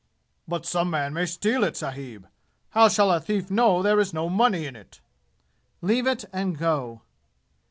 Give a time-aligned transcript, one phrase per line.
[0.47, 2.27] "But some man may steal it, sahib.
[2.71, 4.99] How shall a thief know there is no money in it?"
[5.79, 7.03] "Leave it and go!"